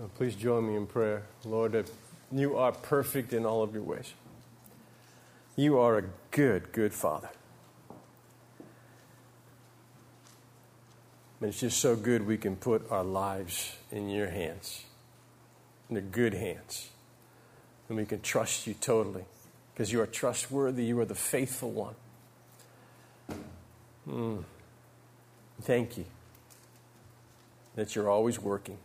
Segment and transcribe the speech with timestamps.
[0.00, 1.24] Uh, Please join me in prayer.
[1.44, 1.90] Lord, that
[2.30, 4.14] you are perfect in all of your ways.
[5.54, 7.28] You are a good, good Father.
[11.40, 14.84] And it's just so good we can put our lives in your hands,
[15.88, 16.88] in the good hands.
[17.88, 19.24] And we can trust you totally
[19.74, 20.84] because you are trustworthy.
[20.84, 21.94] You are the faithful one.
[24.08, 24.44] Mm.
[25.60, 26.06] Thank you
[27.74, 28.78] that you're always working.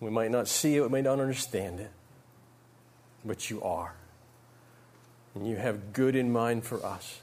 [0.00, 1.90] We might not see it, we might not understand it,
[3.24, 3.94] but you are.
[5.34, 7.20] And you have good in mind for us,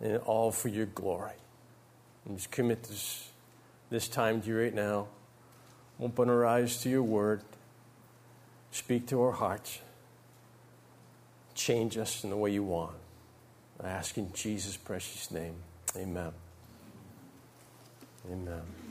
[0.00, 1.32] and all for your glory.
[2.24, 3.30] And just commit this,
[3.90, 5.08] this time to you right now.
[6.00, 7.42] Open our eyes to your word,
[8.72, 9.80] speak to our hearts,
[11.54, 12.96] change us in the way you want.
[13.82, 15.54] I ask in Jesus' precious name.
[15.96, 16.32] Amen.
[18.30, 18.83] Amen.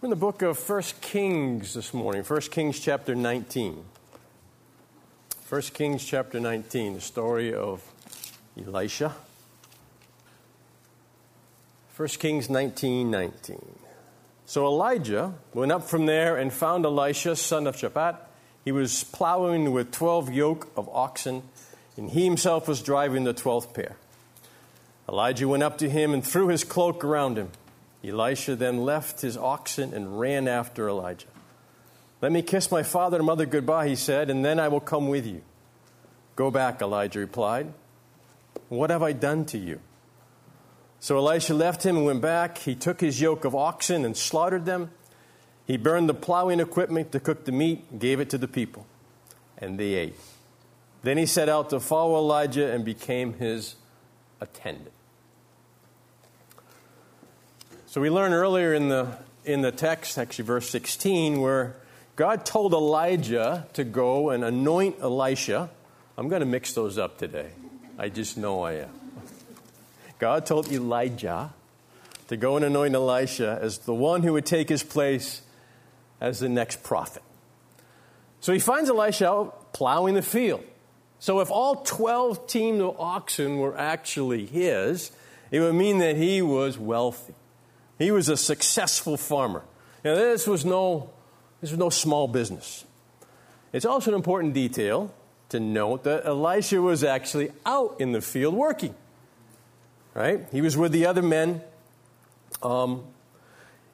[0.00, 3.84] We're in the book of 1 Kings this morning, 1 Kings chapter 19.
[5.46, 7.82] 1 Kings chapter 19, the story of
[8.56, 9.14] Elisha.
[11.98, 13.76] 1 Kings 19 19.
[14.46, 18.16] So Elijah went up from there and found Elisha, son of Shaphat.
[18.64, 21.42] He was plowing with 12 yoke of oxen,
[21.98, 23.96] and he himself was driving the 12th pair.
[25.06, 27.50] Elijah went up to him and threw his cloak around him.
[28.04, 31.26] Elisha then left his oxen and ran after Elijah.
[32.22, 35.08] Let me kiss my father and mother goodbye, he said, and then I will come
[35.08, 35.42] with you.
[36.36, 37.72] Go back, Elijah replied.
[38.68, 39.80] What have I done to you?
[41.00, 42.58] So Elisha left him and went back.
[42.58, 44.90] He took his yoke of oxen and slaughtered them.
[45.66, 48.86] He burned the plowing equipment to cook the meat gave it to the people,
[49.56, 50.16] and they ate.
[51.02, 53.76] Then he set out to follow Elijah and became his
[54.40, 54.92] attendant.
[57.90, 59.08] So we learned earlier in the,
[59.44, 61.74] in the text, actually, verse 16, where
[62.14, 65.68] God told Elijah to go and anoint Elisha.
[66.16, 67.50] I'm going to mix those up today.
[67.98, 68.90] I just know I am.
[70.20, 71.52] God told Elijah
[72.28, 75.42] to go and anoint Elisha as the one who would take his place
[76.20, 77.24] as the next prophet.
[78.38, 80.62] So he finds Elisha out plowing the field.
[81.18, 85.10] So if all 12 teams of oxen were actually his,
[85.50, 87.34] it would mean that he was wealthy.
[88.00, 89.62] He was a successful farmer.
[90.02, 91.10] Now, this was no,
[91.60, 92.86] this was no small business.
[93.74, 95.14] It's also an important detail
[95.50, 98.94] to note that Elisha was actually out in the field working.
[100.14, 100.46] Right?
[100.50, 101.60] He was with the other men
[102.62, 103.04] um,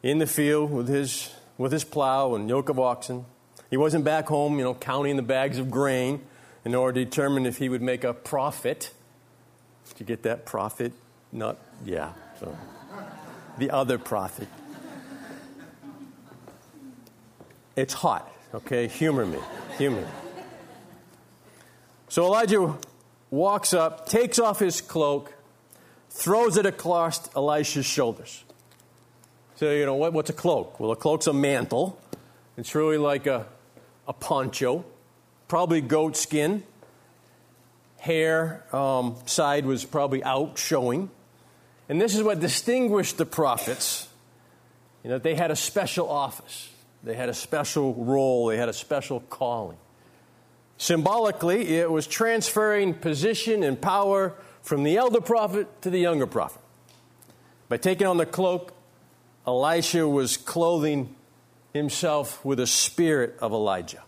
[0.05, 3.27] in the field with his, with his plow and yoke of oxen.
[3.71, 6.23] He wasn't back home, you know, counting the bags of grain
[6.65, 8.93] in order to determine if he would make a profit.
[9.89, 10.93] Did you get that profit?
[11.33, 12.13] Not, yeah.
[12.39, 12.57] So
[13.59, 14.49] the other prophet.
[17.75, 18.89] It's hot, okay?
[18.89, 19.39] Humor me.
[19.79, 20.07] Humor me.
[22.09, 22.77] So Elijah
[23.31, 25.35] walks up, takes off his cloak,
[26.09, 28.45] throws it across Elisha's shoulders.
[29.57, 30.79] So, you know, what, what's a cloak?
[30.81, 31.99] Well, a cloak's a mantle.
[32.57, 33.47] It's really like a,
[34.09, 34.85] a poncho,
[35.49, 36.63] probably goat skin.
[37.99, 41.11] Hair um, side was probably out, showing.
[41.89, 44.09] And this is what distinguished the prophets.
[45.05, 46.71] You know, they had a special office,
[47.03, 49.79] they had a special role, they had a special calling.
[50.79, 56.61] Symbolically, it was transferring position and power from the elder prophet to the younger prophet.
[57.69, 58.75] By taking on the cloak,
[59.47, 61.15] Elisha was clothing
[61.73, 64.03] himself with the spirit of Elijah.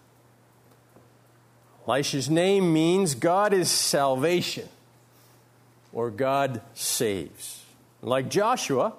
[1.86, 4.68] Elisha's name means God is salvation
[5.92, 7.57] or God saves.
[8.02, 8.92] Like Joshua,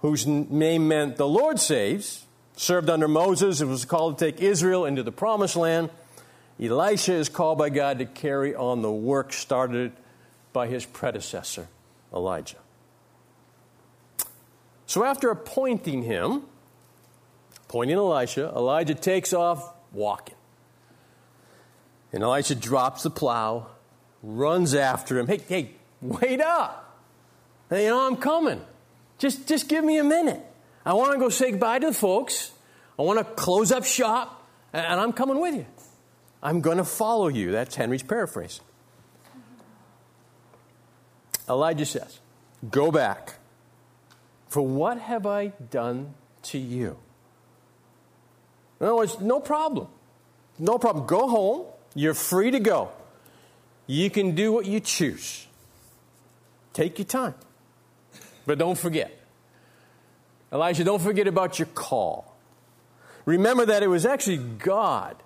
[0.00, 2.24] whose name meant the Lord saves,
[2.56, 5.90] served under Moses and was called to take Israel into the promised land,
[6.60, 9.92] Elisha is called by God to carry on the work started
[10.52, 11.68] by his predecessor,
[12.12, 12.58] Elijah.
[14.86, 16.42] So after appointing him,
[17.68, 20.34] appointing Elisha, Elijah takes off walking.
[22.12, 23.68] And Elisha drops the plow,
[24.22, 25.26] runs after him.
[25.26, 25.70] Hey, hey,
[26.02, 26.91] wait up.
[27.80, 28.60] You know, I'm coming.
[29.18, 30.44] Just, just give me a minute.
[30.84, 32.52] I want to go say goodbye to the folks.
[32.98, 35.66] I want to close up shop, and I'm coming with you.
[36.42, 37.52] I'm going to follow you.
[37.52, 38.60] That's Henry's paraphrase.
[41.48, 42.20] Elijah says,
[42.70, 43.34] Go back.
[44.48, 46.14] For what have I done
[46.44, 46.98] to you?
[48.80, 49.88] No, it's no problem.
[50.58, 51.06] No problem.
[51.06, 51.66] Go home.
[51.94, 52.90] You're free to go.
[53.86, 55.46] You can do what you choose.
[56.72, 57.34] Take your time.
[58.46, 59.16] But don't forget,
[60.52, 62.36] Elijah, don't forget about your call.
[63.24, 65.16] Remember that it was actually God.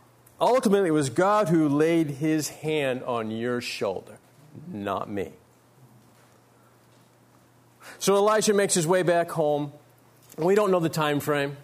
[0.40, 4.18] Ultimately, it was God who laid his hand on your shoulder,
[4.68, 5.32] not me.
[7.98, 9.72] So Elijah makes his way back home.
[10.36, 11.56] We don't know the time frame,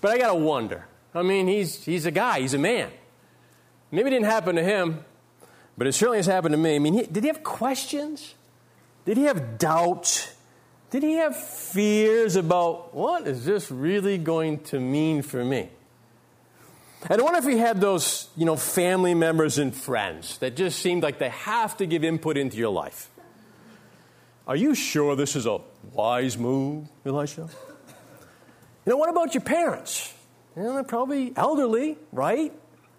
[0.00, 0.86] but I got to wonder.
[1.14, 2.90] I mean, he's, he's a guy, he's a man.
[3.90, 5.04] Maybe it didn't happen to him,
[5.76, 6.76] but it certainly has happened to me.
[6.76, 8.34] I mean, he, did he have questions?
[9.04, 10.34] Did he have doubts?
[10.90, 15.70] Did he have fears about what is this really going to mean for me?
[17.08, 20.80] And I wonder if he had those, you know, family members and friends that just
[20.80, 23.08] seemed like they have to give input into your life.
[24.46, 25.60] Are you sure this is a
[25.92, 27.48] wise move, Elisha?
[28.84, 30.12] You know, what about your parents?
[30.56, 32.52] You know, they're probably elderly, right?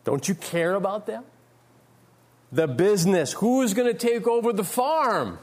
[0.03, 1.23] Don't you care about them?
[2.51, 3.33] The business.
[3.33, 5.39] Who is going to take over the farm?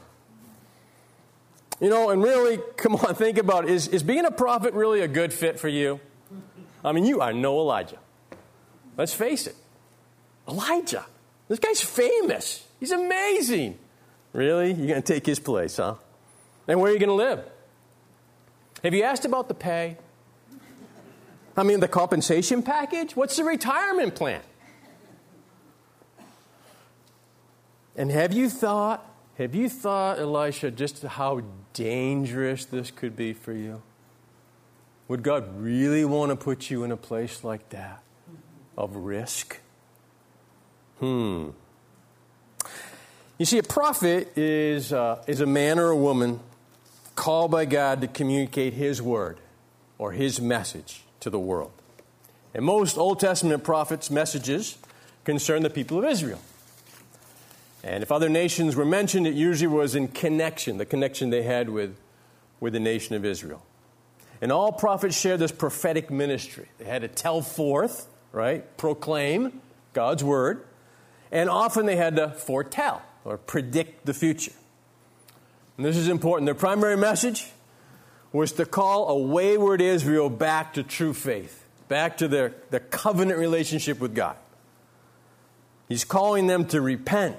[1.79, 3.71] You know, and really, come on, think about it.
[3.71, 5.99] Is, is being a prophet really a good fit for you?
[6.83, 7.99] I mean, you are no Elijah.
[8.97, 9.55] Let's face it.
[10.47, 11.05] Elijah.
[11.47, 12.65] This guy's famous.
[12.79, 13.77] He's amazing.
[14.33, 14.73] Really?
[14.73, 15.95] You're going to take his place, huh?
[16.67, 17.43] And where are you going to live?
[18.83, 19.97] Have you asked about the pay?
[21.57, 23.15] I mean, the compensation package?
[23.15, 24.41] What's the retirement plan?
[27.97, 29.05] And have you thought,
[29.39, 31.41] have you thought, Elisha, just how
[31.71, 33.81] dangerous this could be for you?
[35.07, 38.03] Would God really want to put you in a place like that
[38.77, 39.59] of risk?
[40.99, 41.51] Hmm.
[43.37, 46.41] You see, a prophet is, uh, is a man or a woman
[47.15, 49.39] called by God to communicate His word
[49.97, 51.71] or His message to the world.
[52.53, 54.77] And most Old Testament prophets' messages
[55.23, 56.41] concern the people of Israel.
[57.83, 61.69] And if other nations were mentioned, it usually was in connection, the connection they had
[61.69, 61.95] with,
[62.59, 63.63] with the nation of Israel.
[64.41, 66.67] And all prophets shared this prophetic ministry.
[66.77, 69.61] They had to tell forth, right, proclaim
[69.93, 70.65] God's word,
[71.31, 74.53] and often they had to foretell or predict the future.
[75.77, 76.45] And this is important.
[76.45, 77.51] Their primary message
[78.31, 83.39] was to call a wayward Israel back to true faith, back to their, their covenant
[83.39, 84.35] relationship with God.
[85.87, 87.37] He's calling them to repent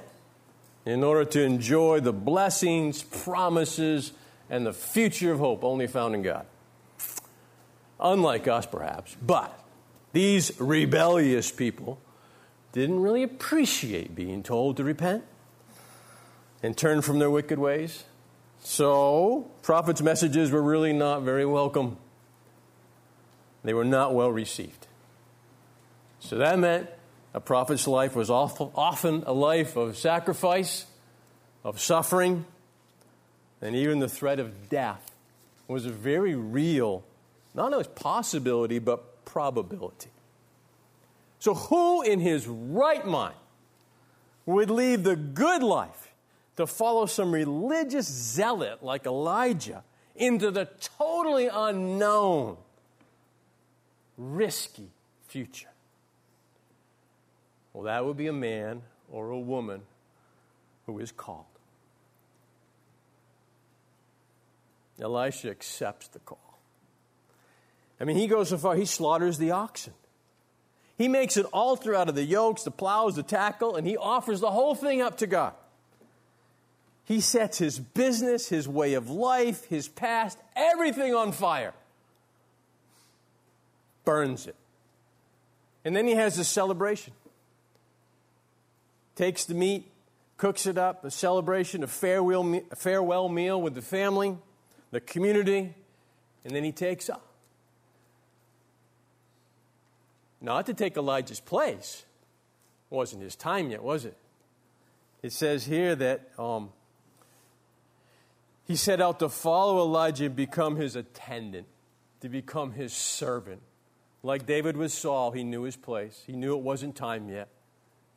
[0.86, 4.12] in order to enjoy the blessings, promises,
[4.48, 6.46] and the future of hope only found in God.
[8.00, 9.56] Unlike us, perhaps, but
[10.12, 12.00] these rebellious people
[12.72, 15.24] didn't really appreciate being told to repent
[16.62, 18.04] and turn from their wicked ways.
[18.62, 21.96] So, prophets' messages were really not very welcome.
[23.62, 24.86] They were not well received.
[26.20, 26.88] So that meant
[27.32, 30.86] a prophet's life was often a life of sacrifice,
[31.62, 32.44] of suffering,
[33.62, 35.12] and even the threat of death
[35.68, 37.04] was a very real,
[37.54, 40.10] not only possibility, but probability.
[41.38, 43.36] So, who in his right mind
[44.46, 46.12] would leave the good life
[46.56, 49.84] to follow some religious zealot like Elijah
[50.16, 50.68] into the
[50.98, 52.56] totally unknown,
[54.18, 54.90] risky
[55.28, 55.68] future?
[57.72, 59.82] Well, that would be a man or a woman
[60.86, 61.44] who is called.
[65.00, 66.58] Elisha accepts the call.
[68.00, 69.94] I mean, he goes so far, he slaughters the oxen.
[70.96, 74.40] He makes an altar out of the yokes, the plows, the tackle, and he offers
[74.40, 75.54] the whole thing up to God.
[77.04, 81.72] He sets his business, his way of life, his past, everything on fire.
[84.04, 84.56] Burns it.
[85.84, 87.14] And then he has a celebration.
[89.20, 89.92] Takes the meat,
[90.38, 94.38] cooks it up, a celebration, a farewell, a farewell meal with the family,
[94.92, 95.74] the community,
[96.42, 97.20] and then he takes off.
[100.40, 102.06] Not to take Elijah's place.
[102.90, 104.16] It wasn't his time yet, was it?
[105.22, 106.70] It says here that um,
[108.64, 111.66] he set out to follow Elijah and become his attendant,
[112.22, 113.60] to become his servant.
[114.22, 116.22] Like David was Saul, he knew his place.
[116.26, 117.50] He knew it wasn't time yet.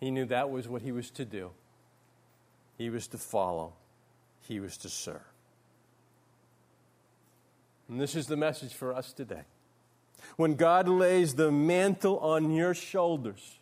[0.04, 1.52] He knew that was what he was to do.
[2.78, 3.72] He was to follow,
[4.42, 5.22] he was to serve.
[7.88, 9.44] And this is the message for us today.
[10.36, 13.60] When God lays the mantle on your shoulders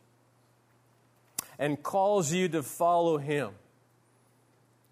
[1.59, 3.51] and calls you to follow Him,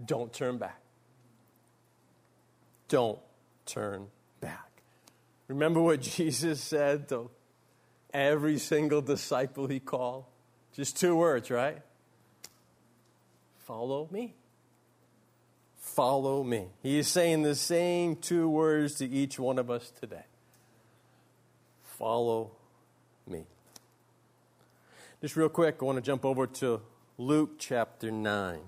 [0.06, 0.80] don't turn back.
[2.90, 3.20] Don't
[3.66, 4.06] turn
[4.40, 4.70] back.
[5.48, 7.32] Remember what Jesus said to
[8.14, 10.26] every single disciple He called?
[10.80, 11.78] Just two words, right?
[13.66, 14.34] Follow me.
[15.76, 16.68] Follow me.
[16.82, 20.24] He is saying the same two words to each one of us today.
[21.84, 22.52] Follow
[23.28, 23.44] me.
[25.20, 26.80] Just real quick, I want to jump over to
[27.18, 28.60] Luke chapter 9.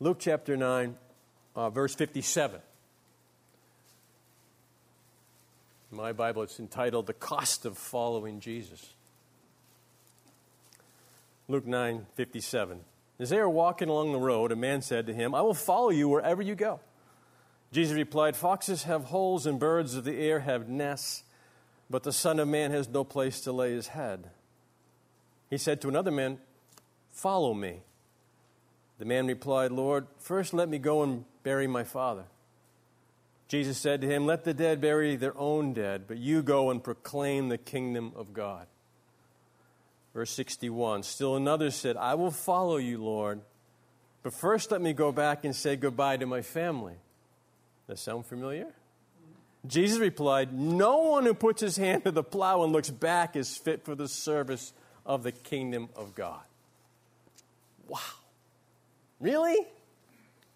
[0.00, 0.96] Luke chapter 9,
[1.54, 2.62] uh, verse 57.
[5.90, 8.92] In my Bible, it's entitled The Cost of Following Jesus.
[11.48, 12.80] Luke 9, 57.
[13.18, 15.88] As they were walking along the road, a man said to him, I will follow
[15.88, 16.80] you wherever you go.
[17.72, 21.24] Jesus replied, Foxes have holes and birds of the air have nests,
[21.88, 24.28] but the Son of Man has no place to lay his head.
[25.48, 26.38] He said to another man,
[27.10, 27.80] Follow me.
[28.98, 32.24] The man replied, Lord, first let me go and bury my father.
[33.48, 36.84] Jesus said to him, Let the dead bury their own dead, but you go and
[36.84, 38.66] proclaim the kingdom of God.
[40.14, 43.40] Verse 61 Still another said, I will follow you, Lord,
[44.22, 46.94] but first let me go back and say goodbye to my family.
[47.86, 48.66] Does that sound familiar?
[49.66, 53.56] Jesus replied, No one who puts his hand to the plow and looks back is
[53.56, 54.72] fit for the service
[55.06, 56.42] of the kingdom of God.
[57.86, 58.00] Wow.
[59.20, 59.56] Really?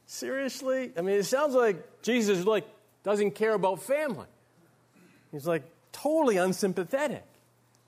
[0.07, 0.93] Seriously?
[0.97, 2.67] I mean, it sounds like Jesus like
[3.03, 4.27] doesn't care about family.
[5.31, 7.25] He's like totally unsympathetic.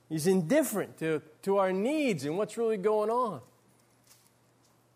[0.08, 3.40] He's indifferent to, to our needs and what's really going on.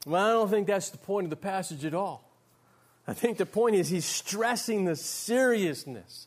[0.06, 2.24] Well, I don't think that's the point of the passage at all.
[3.06, 6.26] I think the point is he's stressing the seriousness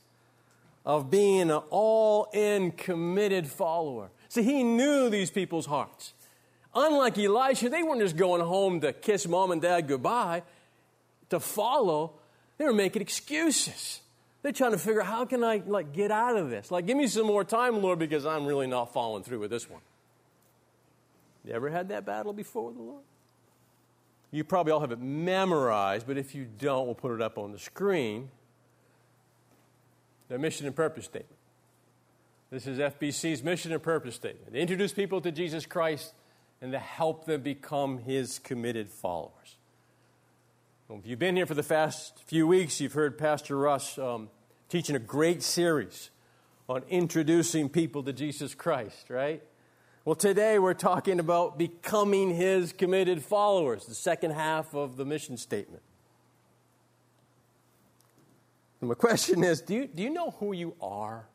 [0.86, 4.10] of being an all in committed follower.
[4.30, 6.14] See, he knew these people's hearts.
[6.74, 10.44] Unlike Elisha, they weren't just going home to kiss mom and dad goodbye,
[11.30, 12.14] to follow.
[12.62, 14.02] They were making excuses.
[14.44, 16.70] They're trying to figure out how can I like get out of this?
[16.70, 19.68] Like, give me some more time, Lord, because I'm really not following through with this
[19.68, 19.82] one.
[21.44, 23.02] You ever had that battle before the Lord?
[24.30, 27.52] You probably all have it memorized, but if you don't, we'll put it up on
[27.52, 28.30] the screen.
[30.30, 31.40] The mission and purpose statement.
[32.52, 34.56] This is FBC's mission and purpose statement.
[34.56, 36.14] Introduce people to Jesus Christ
[36.62, 39.58] and to help them become his committed followers.
[40.92, 44.30] Well, if you've been here for the past few weeks, you've heard Pastor Russ um,
[44.68, 46.10] teaching a great series
[46.68, 49.42] on introducing people to Jesus Christ, right?
[50.04, 55.38] Well, today we're talking about becoming his committed followers, the second half of the mission
[55.38, 55.82] statement.
[58.82, 61.26] And my question is do you, do you know who you are?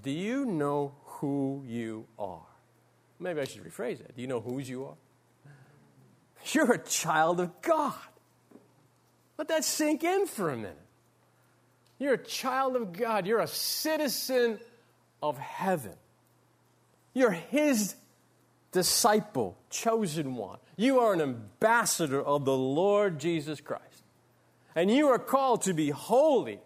[0.00, 2.46] Do you know who you are?
[3.18, 4.14] Maybe I should rephrase that.
[4.14, 4.94] Do you know whose you are?
[6.52, 7.94] You're a child of God.
[9.38, 10.76] Let that sink in for a minute.
[11.98, 13.26] You're a child of God.
[13.26, 14.58] You're a citizen
[15.22, 15.94] of heaven.
[17.14, 17.94] You're His
[18.72, 20.58] disciple, chosen one.
[20.76, 24.02] You are an ambassador of the Lord Jesus Christ.
[24.74, 26.60] And you are called to be holy.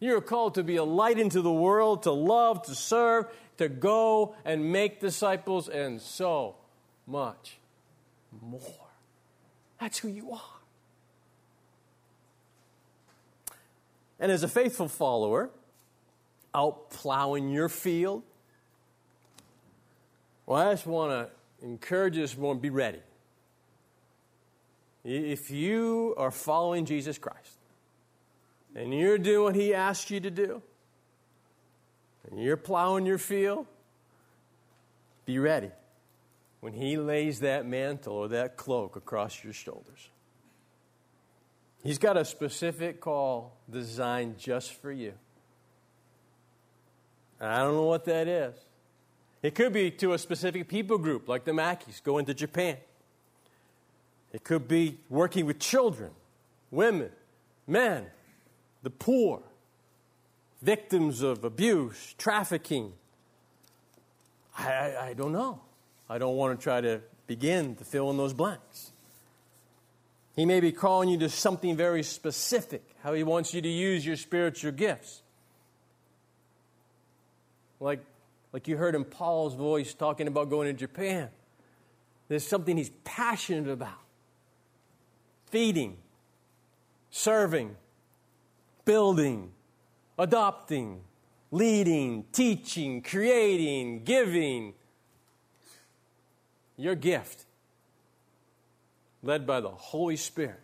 [0.00, 3.26] You are called to be a light into the world, to love, to serve,
[3.58, 6.56] to go and make disciples, and so
[7.06, 7.58] much
[8.40, 8.81] more.
[9.82, 10.60] That's who you are.
[14.20, 15.50] And as a faithful follower,
[16.54, 18.22] out plowing your field,
[20.46, 23.00] well, I just want to encourage you this morning be ready.
[25.02, 27.58] If you are following Jesus Christ
[28.76, 30.62] and you're doing what He asked you to do,
[32.30, 33.66] and you're plowing your field,
[35.26, 35.72] be ready
[36.62, 40.08] when He lays that mantle or that cloak across your shoulders.
[41.82, 45.12] He's got a specific call designed just for you.
[47.40, 48.54] I don't know what that is.
[49.42, 52.76] It could be to a specific people group, like the Mackies going to Japan.
[54.32, 56.12] It could be working with children,
[56.70, 57.10] women,
[57.66, 58.06] men,
[58.84, 59.42] the poor,
[60.62, 62.92] victims of abuse, trafficking.
[64.56, 65.60] I, I, I don't know.
[66.12, 68.92] I don't want to try to begin to fill in those blanks.
[70.36, 74.04] He may be calling you to something very specific, how he wants you to use
[74.04, 75.22] your spiritual gifts.
[77.80, 78.04] Like
[78.52, 81.30] like you heard in Paul's voice talking about going to Japan.
[82.28, 84.04] There's something he's passionate about
[85.46, 85.96] feeding,
[87.10, 87.74] serving,
[88.84, 89.50] building,
[90.18, 91.00] adopting,
[91.50, 94.74] leading, teaching, creating, giving.
[96.76, 97.44] Your gift,
[99.22, 100.60] led by the Holy Spirit,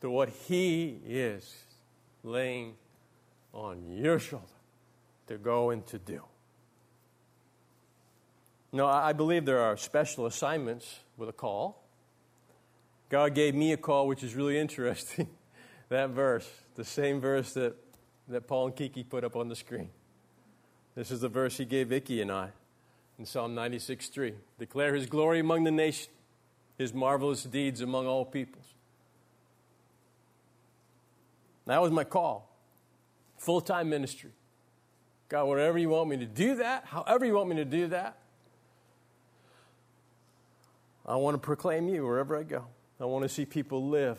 [0.00, 1.64] to what He is
[2.22, 2.74] laying
[3.52, 4.46] on your shoulder
[5.26, 6.22] to go and to do.
[8.72, 11.82] No, I believe there are special assignments with a call.
[13.08, 15.28] God gave me a call, which is really interesting.
[15.88, 17.74] that verse, the same verse that,
[18.28, 19.88] that Paul and Kiki put up on the screen.
[20.94, 22.50] This is the verse he gave Vicky and I
[23.18, 24.34] in Psalm 96 3.
[24.58, 26.14] Declare his glory among the nations,
[26.76, 28.74] his marvelous deeds among all peoples.
[31.66, 32.48] That was my call.
[33.36, 34.30] Full time ministry.
[35.28, 38.16] God, whatever you want me to do that, however you want me to do that,
[41.04, 42.64] I want to proclaim you wherever I go.
[43.00, 44.18] I want to see people live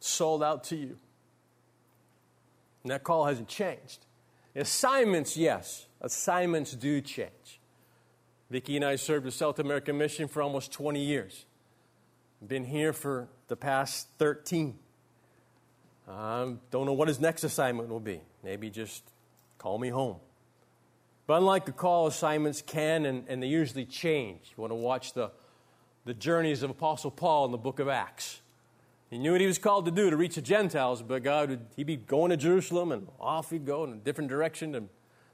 [0.00, 0.96] sold out to you.
[2.82, 4.06] And that call hasn't changed.
[4.54, 7.57] Assignments, yes, assignments do change.
[8.50, 11.44] Vicki and I served the South American Mission for almost 20 years.
[12.46, 14.78] Been here for the past 13.
[16.06, 18.20] Um, don't know what his next assignment will be.
[18.42, 19.02] Maybe just
[19.58, 20.16] call me home.
[21.26, 24.52] But unlike the call, assignments can and, and they usually change.
[24.56, 25.30] You want to watch the
[26.08, 28.40] the journeys of Apostle Paul in the book of Acts.
[29.10, 31.66] He knew what he was called to do to reach the Gentiles, but God would
[31.76, 34.84] he'd be going to Jerusalem and off he'd go in a different direction to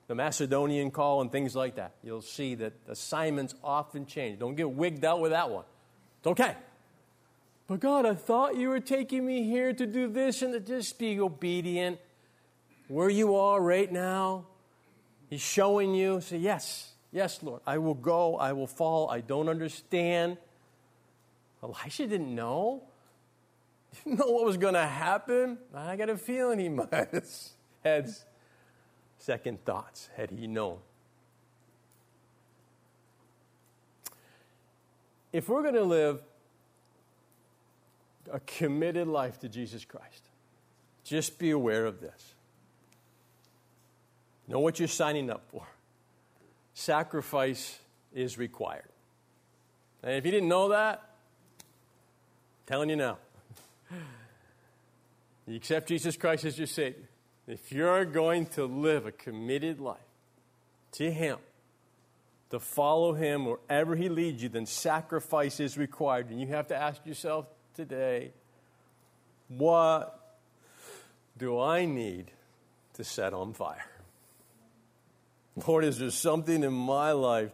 [0.06, 1.92] the Macedonian call and things like that.
[2.02, 4.38] You'll see that assignments often change.
[4.38, 5.64] Don't get wigged out with that one.
[6.18, 6.54] It's okay.
[7.66, 10.98] But God, I thought you were taking me here to do this and to just
[10.98, 11.98] be obedient.
[12.88, 14.46] Where you are right now,
[15.30, 16.20] He's showing you.
[16.20, 20.36] Say, Yes, yes, Lord, I will go, I will fall, I don't understand.
[21.62, 22.82] Elisha didn't know.
[24.04, 25.56] Didn't know what was going to happen.
[25.72, 27.24] I got a feeling he might have
[27.84, 28.10] had
[29.24, 30.76] second thoughts had he known.
[35.32, 36.20] If we're going to live
[38.30, 40.28] a committed life to Jesus Christ,
[41.04, 42.34] just be aware of this.
[44.46, 45.66] Know what you're signing up for.
[46.74, 47.78] Sacrifice
[48.14, 48.90] is required.
[50.02, 53.18] And if you didn't know that, I'm Telling you now.
[55.46, 57.06] You accept Jesus Christ as your Savior.
[57.46, 59.98] If you're going to live a committed life
[60.92, 61.38] to Him,
[62.50, 66.30] to follow Him wherever He leads you, then sacrifice is required.
[66.30, 68.32] And you have to ask yourself today
[69.48, 70.38] what
[71.36, 72.30] do I need
[72.94, 73.86] to set on fire?
[75.66, 77.52] Lord, is there something in my life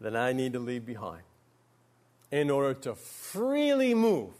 [0.00, 1.22] that I need to leave behind?
[2.32, 4.32] in order to freely move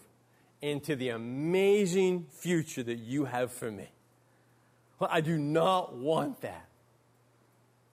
[0.62, 3.88] into the amazing future that you have for me.
[5.02, 6.68] Well, I do not want that.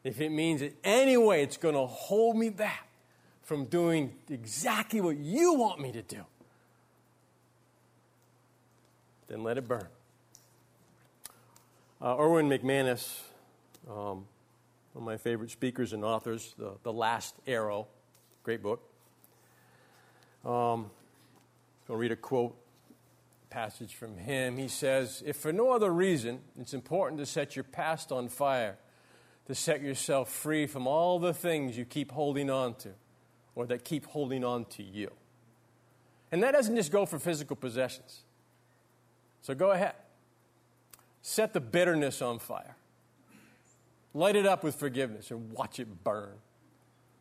[0.04, 2.88] If it means in any way it's going to hold me back
[3.42, 6.24] from doing exactly what you want me to do,
[9.28, 9.88] then let it burn.
[12.00, 13.22] Uh, Erwin McManus,
[13.90, 14.28] um,
[14.94, 17.88] one of my favorite speakers and authors, The, the Last Arrow,
[18.44, 18.84] great book.
[20.46, 20.92] Um,
[21.90, 22.56] I'll read a quote
[23.50, 24.58] passage from him.
[24.58, 28.78] He says, If for no other reason, it's important to set your past on fire,
[29.46, 32.90] to set yourself free from all the things you keep holding on to
[33.56, 35.12] or that keep holding on to you.
[36.32, 38.22] And that doesn't just go for physical possessions.
[39.42, 39.96] So go ahead.
[41.22, 42.76] Set the bitterness on fire.
[44.14, 46.34] Light it up with forgiveness and watch it burn.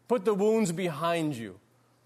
[0.07, 1.59] Put the wounds behind you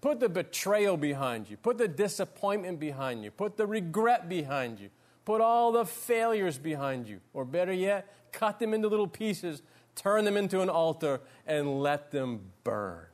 [0.03, 1.55] Put the betrayal behind you.
[1.55, 3.31] Put the disappointment behind you.
[3.31, 4.89] Put the regret behind you.
[5.23, 7.21] Put all the failures behind you.
[7.33, 9.61] Or better yet, cut them into little pieces,
[9.95, 13.05] turn them into an altar, and let them burn.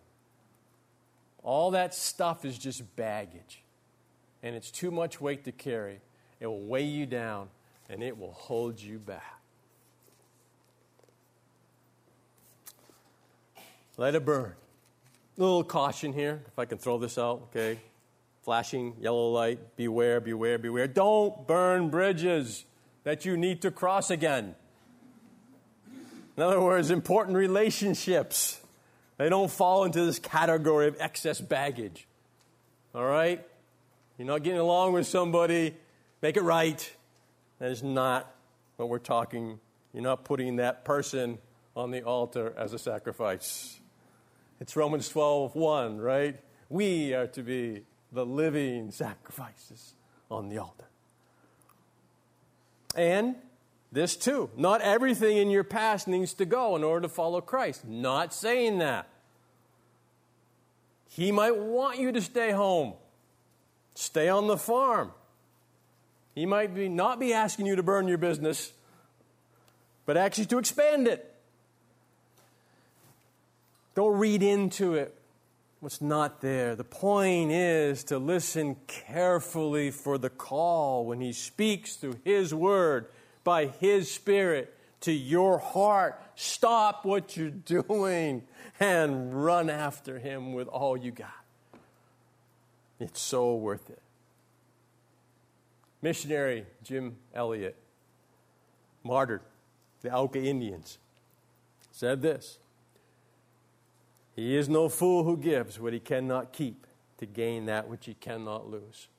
[1.44, 3.62] All that stuff is just baggage.
[4.42, 6.02] And it's too much weight to carry.
[6.40, 7.50] It will weigh you down
[7.88, 9.40] and it will hold you back.
[13.96, 14.56] Let it burn
[15.40, 17.80] little caution here, if I can throw this out, okay?
[18.44, 20.88] Flashing yellow light, beware, beware, beware.
[20.88, 22.66] Don't burn bridges
[23.04, 24.56] that you need to cross again.
[26.36, 28.60] In other words, important relationships.
[29.18, 32.08] They don't fall into this category of excess baggage.
[32.94, 33.46] All right?
[34.18, 35.76] You're not getting along with somebody,
[36.22, 36.92] make it right.
[37.60, 38.34] That is not
[38.78, 39.60] what we're talking.
[39.94, 41.38] You're not putting that person
[41.76, 43.80] on the altar as a sacrifice.
[44.60, 46.40] It's Romans 12, 1, right?
[46.70, 49.94] We are to be the living sacrifices
[50.30, 50.86] on the altar.
[52.96, 53.36] And
[53.92, 57.86] this too, not everything in your past needs to go in order to follow Christ.
[57.86, 59.08] Not saying that.
[61.08, 62.94] He might want you to stay home,
[63.96, 65.12] stay on the farm.
[66.36, 68.72] He might be, not be asking you to burn your business,
[70.06, 71.29] but actually to expand it.
[73.96, 75.16] Don't read into it
[75.80, 76.76] what's not there.
[76.76, 83.08] The point is to listen carefully for the call when He speaks through His Word
[83.44, 86.22] by His Spirit to your heart.
[86.36, 87.50] Stop what you're
[87.88, 88.44] doing
[88.80, 91.32] and run after Him with all you got.
[93.00, 94.02] It's so worth it.
[96.02, 97.76] Missionary Jim Elliot,
[99.04, 99.42] martyred
[100.02, 100.98] the Auca Indians,
[101.92, 102.60] said this
[104.40, 108.14] He is no fool who gives what he cannot keep to gain that which he
[108.14, 109.10] cannot lose.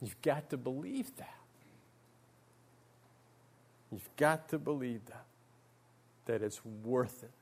[0.00, 1.34] You've got to believe that.
[3.90, 5.24] You've got to believe that.
[6.26, 7.32] That it's worth it.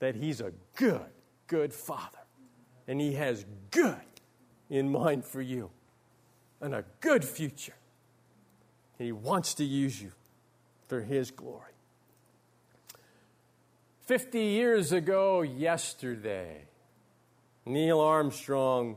[0.00, 1.00] That He's a good,
[1.46, 2.18] good Father.
[2.86, 3.96] And He has good
[4.68, 5.70] in mind for you
[6.60, 7.76] and a good future.
[8.98, 10.12] And He wants to use you
[10.88, 11.69] for His glory.
[14.10, 16.62] 50 years ago, yesterday,
[17.64, 18.96] Neil Armstrong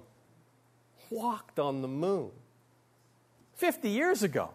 [1.12, 2.32] walked on the moon.
[3.54, 4.49] 50 years ago.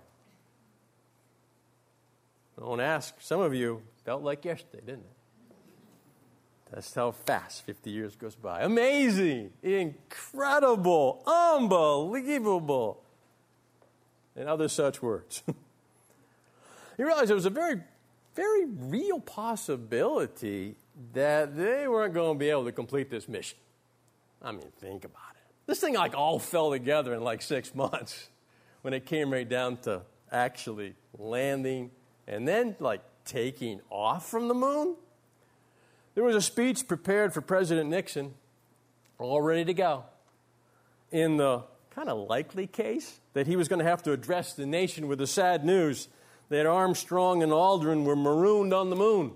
[2.58, 3.14] Don't ask.
[3.20, 5.54] Some of you felt like yesterday, didn't it?
[6.72, 8.62] That's how fast 50 years goes by.
[8.62, 13.00] Amazing, incredible, unbelievable,
[14.34, 15.44] and other such words.
[16.98, 17.80] you realize it was a very,
[18.38, 20.76] very real possibility
[21.12, 23.58] that they weren't going to be able to complete this mission.
[24.40, 25.42] I mean, think about it.
[25.66, 28.28] This thing like all fell together in like six months
[28.82, 31.90] when it came right down to actually landing
[32.28, 34.94] and then like taking off from the moon.
[36.14, 38.34] There was a speech prepared for President Nixon,
[39.18, 40.04] all ready to go.
[41.10, 44.64] In the kind of likely case that he was going to have to address the
[44.64, 46.06] nation with the sad news
[46.48, 49.32] that Armstrong and Aldrin were marooned on the moon,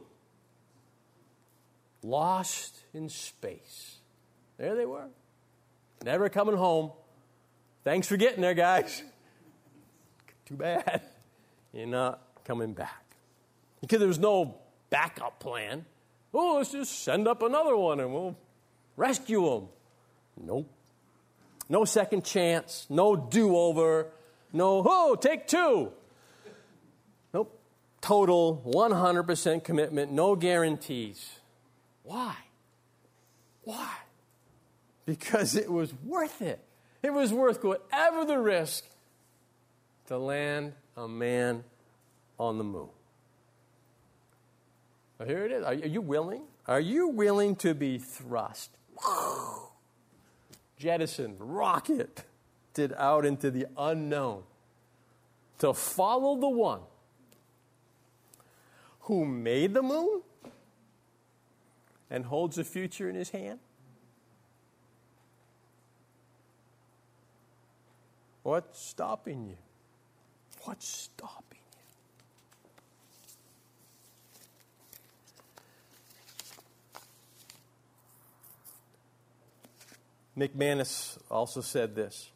[2.03, 3.97] lost in space.
[4.59, 5.09] There they were,
[6.05, 6.93] never coming home.
[7.85, 9.03] Thanks for getting there, guys.
[10.47, 11.03] Too bad.
[11.73, 13.17] You're not coming back.
[13.81, 14.57] Because there was no
[14.91, 15.85] backup plan.
[16.33, 18.37] Oh, let's just send up another one and we'll
[18.97, 19.69] rescue them.
[20.41, 20.71] Nope.
[21.69, 24.09] No second chance, no do over,
[24.53, 25.93] no, oh, take two.
[28.03, 31.39] Total 100% commitment, no guarantees.
[32.03, 32.35] Why?
[33.63, 33.95] Why?
[35.07, 36.61] Because it was worth it.
[37.03, 38.85] It was worth whatever the risk
[40.09, 41.65] to land a man
[42.39, 42.89] on the moon.
[45.19, 45.65] Well, here it is.
[45.65, 46.43] Are you willing?
[46.67, 48.71] Are you willing to be thrust,
[50.77, 52.25] jettisoned, rocketed
[52.97, 54.43] out into the unknown
[55.59, 56.81] to follow the one
[59.03, 60.23] who made the moon
[62.11, 63.59] and holds the future in his hand?
[68.43, 69.57] What's stopping you?
[70.65, 71.59] What's stopping?
[80.37, 80.49] You?
[80.49, 82.32] McManus also said this.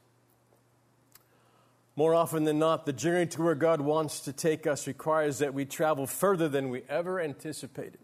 [1.97, 5.55] More often than not, the journey to where God wants to take us requires that
[5.55, 7.99] we travel further than we ever anticipated.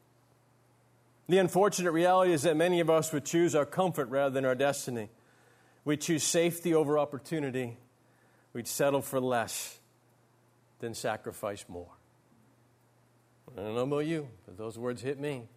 [1.29, 4.55] The unfortunate reality is that many of us would choose our comfort rather than our
[4.55, 5.11] destiny.
[5.85, 7.77] We choose safety over opportunity.
[8.55, 9.79] We'd settle for less
[10.79, 11.91] than sacrifice more.
[13.57, 15.49] I don't know about you, but those words hit me.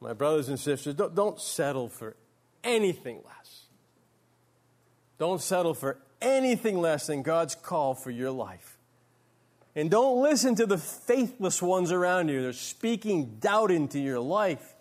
[0.00, 2.16] My brothers and sisters, don't, don't settle for
[2.62, 3.64] anything less.
[5.18, 8.78] Don't settle for anything less than God's call for your life.
[9.76, 12.42] And don't listen to the faithless ones around you.
[12.42, 14.74] They're speaking doubt into your life.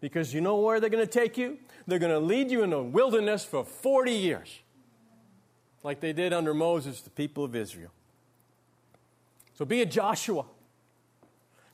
[0.00, 1.58] Because you know where they're going to take you?
[1.86, 4.60] They're going to lead you in the wilderness for 40 years,
[5.82, 7.90] like they did under Moses, the people of Israel.
[9.54, 10.44] So be a Joshua.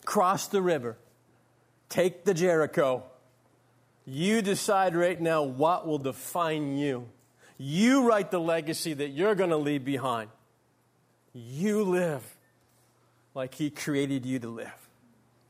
[0.05, 0.97] Cross the river.
[1.89, 3.05] Take the Jericho.
[4.05, 7.09] You decide right now what will define you.
[7.65, 10.31] You write the legacy that you're going to leave behind.
[11.33, 12.25] You live
[13.37, 14.89] like He created you to live.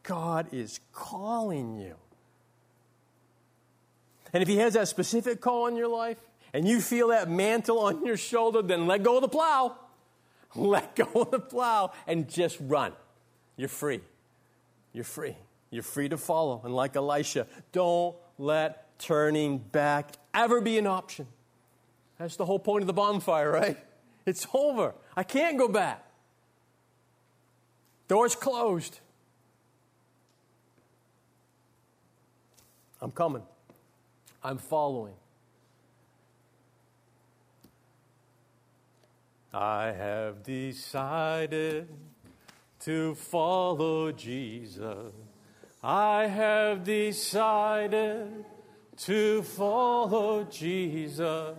[0.02, 1.94] God is calling you.
[4.30, 6.18] And if He has that specific call in your life,
[6.52, 9.78] and you feel that mantle on your shoulder, then let go of the plow.
[10.54, 12.92] Let go of the plow and just run.
[13.56, 14.02] You're free.
[14.92, 15.34] You're free.
[15.70, 16.60] You're free to follow.
[16.62, 21.26] And like Elisha, don't let turning back ever be an option.
[22.18, 23.76] That's the whole point of the bonfire, right?
[24.24, 24.94] It's over.
[25.16, 26.04] I can't go back.
[28.08, 29.00] Door's closed.
[33.00, 33.42] I'm coming.
[34.44, 35.14] I'm following.
[39.52, 41.88] I have decided
[42.80, 45.12] to follow Jesus.
[45.82, 48.44] I have decided
[48.98, 51.56] to follow Jesus.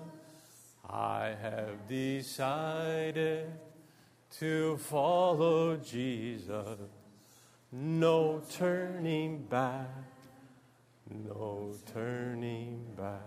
[0.89, 3.47] I have decided
[4.39, 6.79] to follow Jesus.
[7.71, 9.87] No turning back,
[11.09, 13.21] no turning back.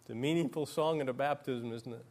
[0.00, 2.04] It's a meaningful song at a baptism, isn't it?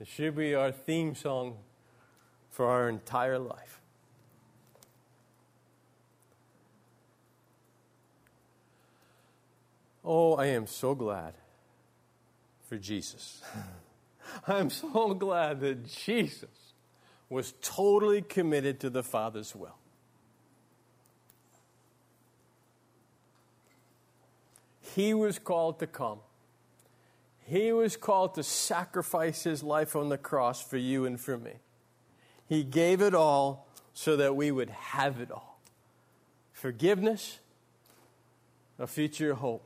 [0.00, 1.56] It should be our theme song
[2.50, 3.80] for our entire life.
[10.04, 11.34] Oh, I am so glad
[12.74, 13.40] for Jesus.
[14.48, 16.72] I am so glad that Jesus
[17.28, 19.76] was totally committed to the Father's will.
[24.80, 26.18] He was called to come.
[27.46, 31.52] He was called to sacrifice his life on the cross for you and for me.
[32.48, 35.60] He gave it all so that we would have it all
[36.52, 37.38] forgiveness,
[38.80, 39.64] a future hope,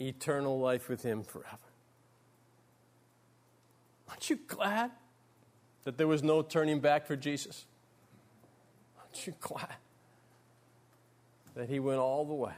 [0.00, 1.67] eternal life with him forever.
[4.08, 4.90] Aren't you glad
[5.84, 7.66] that there was no turning back for Jesus?
[8.98, 9.76] Aren't you glad
[11.54, 12.52] that he went all the way?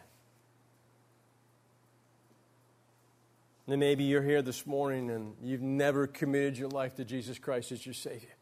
[3.67, 7.71] And maybe you're here this morning and you've never committed your life to Jesus Christ
[7.71, 8.35] as your Savior.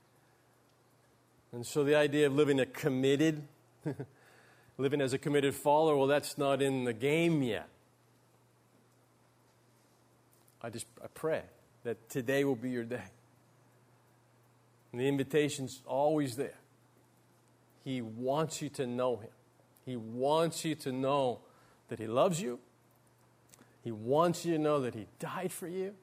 [1.53, 3.43] And so the idea of living a committed,
[4.79, 7.69] living as a committed follower, well, that's not in the game yet.
[10.63, 11.43] I just I pray
[11.89, 13.09] that today will be your day.
[14.93, 16.59] And the invitation's always there.
[17.83, 19.31] He wants you to know Him.
[19.87, 21.41] He wants you to know
[21.89, 22.59] that He loves you.
[23.83, 25.95] He wants you to know that He died for you.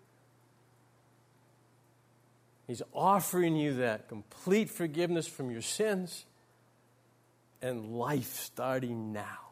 [2.66, 6.26] He's offering you that complete forgiveness from your sins
[7.62, 9.45] and life starting now.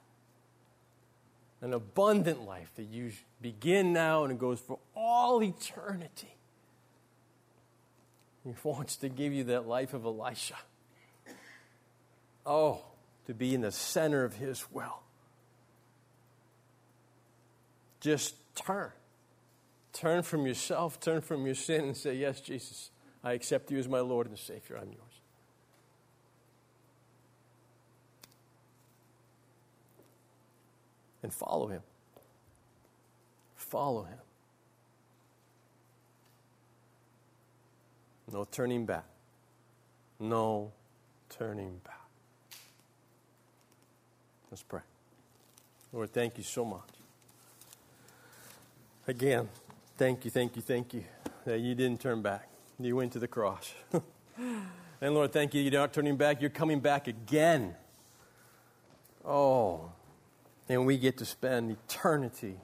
[1.63, 6.35] An abundant life that you begin now and it goes for all eternity.
[8.43, 10.57] He wants to give you that life of Elisha.
[12.45, 12.83] Oh,
[13.27, 14.99] to be in the center of His will.
[18.01, 18.91] Just turn.
[19.93, 22.89] Turn from yourself, turn from your sin, and say, Yes, Jesus,
[23.23, 24.77] I accept you as my Lord and Savior.
[24.77, 25.12] I'm yours.
[31.23, 31.81] And follow Him.
[33.55, 34.17] Follow Him.
[38.31, 39.05] No turning back.
[40.19, 40.71] No
[41.29, 41.99] turning back.
[44.51, 44.81] Let's pray.
[45.91, 46.81] Lord, thank you so much.
[49.07, 49.49] Again,
[49.97, 51.03] thank you, thank you, thank you
[51.45, 52.47] that you didn't turn back.
[52.79, 53.73] You went to the cross.
[55.01, 57.75] and Lord, thank you, you're not turning back, you're coming back again.
[59.25, 59.91] Oh,
[60.69, 62.55] and we get to spend eternity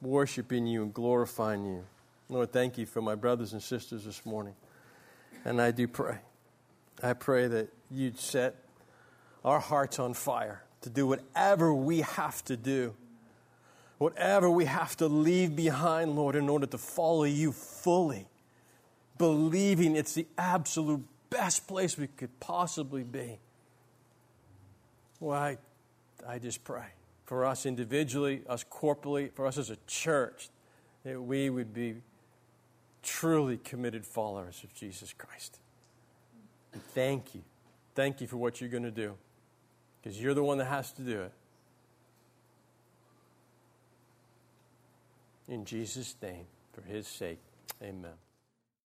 [0.00, 1.84] worshiping you and glorifying you.
[2.28, 4.54] Lord, thank you for my brothers and sisters this morning.
[5.44, 6.18] And I do pray.
[7.02, 8.56] I pray that you'd set
[9.44, 12.94] our hearts on fire to do whatever we have to do,
[13.98, 18.26] whatever we have to leave behind, Lord, in order to follow you fully,
[19.18, 23.38] believing it's the absolute best place we could possibly be.
[25.20, 25.58] Well, I,
[26.26, 26.86] I just pray
[27.24, 30.50] for us individually, us corporately, for us as a church,
[31.04, 31.96] that we would be
[33.02, 35.58] truly committed followers of Jesus Christ.
[36.72, 37.42] And thank you.
[37.94, 39.14] Thank you for what you're going to do
[40.02, 41.32] because you're the one that has to do it.
[45.46, 47.38] In Jesus' name, for his sake,
[47.82, 48.12] amen.